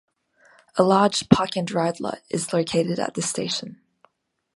[0.79, 3.79] A large park and ride lot is located at this station.